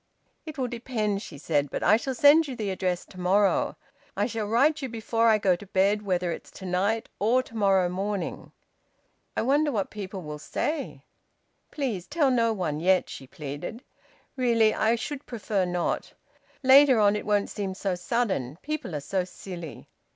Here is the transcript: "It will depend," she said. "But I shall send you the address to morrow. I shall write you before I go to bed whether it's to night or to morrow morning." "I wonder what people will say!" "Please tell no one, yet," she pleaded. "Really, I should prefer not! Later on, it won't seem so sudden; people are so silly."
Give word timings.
"It 0.47 0.57
will 0.57 0.67
depend," 0.67 1.21
she 1.21 1.37
said. 1.37 1.69
"But 1.69 1.83
I 1.83 1.95
shall 1.95 2.15
send 2.15 2.47
you 2.47 2.55
the 2.55 2.71
address 2.71 3.05
to 3.05 3.19
morrow. 3.19 3.75
I 4.17 4.25
shall 4.25 4.47
write 4.47 4.81
you 4.81 4.89
before 4.89 5.27
I 5.29 5.37
go 5.37 5.55
to 5.55 5.67
bed 5.67 6.01
whether 6.01 6.31
it's 6.31 6.49
to 6.49 6.65
night 6.65 7.07
or 7.19 7.43
to 7.43 7.55
morrow 7.55 7.87
morning." 7.87 8.51
"I 9.37 9.43
wonder 9.43 9.71
what 9.71 9.91
people 9.91 10.23
will 10.23 10.39
say!" 10.39 11.03
"Please 11.69 12.07
tell 12.07 12.31
no 12.31 12.51
one, 12.51 12.79
yet," 12.79 13.11
she 13.11 13.27
pleaded. 13.27 13.83
"Really, 14.35 14.73
I 14.73 14.95
should 14.95 15.27
prefer 15.27 15.65
not! 15.65 16.13
Later 16.63 16.99
on, 16.99 17.15
it 17.15 17.23
won't 17.27 17.51
seem 17.51 17.75
so 17.75 17.93
sudden; 17.93 18.57
people 18.63 18.95
are 18.95 19.01
so 19.01 19.23
silly." 19.23 19.87